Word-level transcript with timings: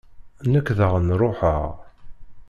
Nekk 0.51 0.67
daɣen 0.77 1.07
ṛuḥeɣ. 1.21 1.63